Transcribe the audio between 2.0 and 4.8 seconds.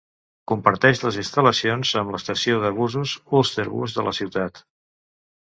amb l'estació de busos Ulsterbus de la ciutat.